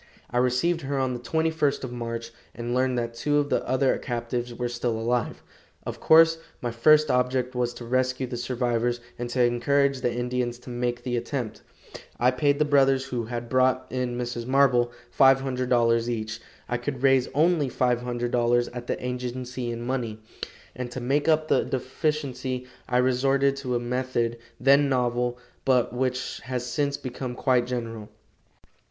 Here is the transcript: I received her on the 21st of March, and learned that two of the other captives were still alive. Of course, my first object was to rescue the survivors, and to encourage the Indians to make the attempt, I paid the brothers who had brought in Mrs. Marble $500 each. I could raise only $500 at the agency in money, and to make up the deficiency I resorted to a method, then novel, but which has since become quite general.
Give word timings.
I 0.31 0.37
received 0.39 0.81
her 0.81 0.97
on 0.97 1.13
the 1.13 1.19
21st 1.19 1.83
of 1.83 1.91
March, 1.93 2.31
and 2.55 2.73
learned 2.73 2.97
that 2.97 3.13
two 3.13 3.37
of 3.37 3.51
the 3.51 3.63
other 3.67 3.95
captives 3.99 4.51
were 4.51 4.67
still 4.67 4.97
alive. 4.99 5.43
Of 5.85 5.99
course, 5.99 6.39
my 6.59 6.71
first 6.71 7.11
object 7.11 7.53
was 7.53 7.71
to 7.75 7.85
rescue 7.85 8.25
the 8.25 8.35
survivors, 8.35 8.99
and 9.19 9.29
to 9.29 9.43
encourage 9.43 10.01
the 10.01 10.11
Indians 10.11 10.57
to 10.61 10.71
make 10.71 11.03
the 11.03 11.17
attempt, 11.17 11.61
I 12.19 12.31
paid 12.31 12.57
the 12.57 12.65
brothers 12.65 13.05
who 13.05 13.25
had 13.25 13.47
brought 13.47 13.85
in 13.91 14.17
Mrs. 14.17 14.47
Marble 14.47 14.91
$500 15.15 16.07
each. 16.09 16.41
I 16.67 16.77
could 16.77 17.03
raise 17.03 17.27
only 17.35 17.69
$500 17.69 18.69
at 18.73 18.87
the 18.87 19.05
agency 19.05 19.69
in 19.69 19.85
money, 19.85 20.19
and 20.75 20.89
to 20.89 20.99
make 20.99 21.27
up 21.27 21.47
the 21.47 21.63
deficiency 21.63 22.65
I 22.89 22.97
resorted 22.97 23.55
to 23.57 23.75
a 23.75 23.79
method, 23.79 24.39
then 24.59 24.89
novel, 24.89 25.37
but 25.63 25.93
which 25.93 26.39
has 26.45 26.65
since 26.65 26.97
become 26.97 27.35
quite 27.35 27.67
general. 27.67 28.09